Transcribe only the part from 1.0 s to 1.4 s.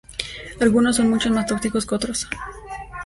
mucho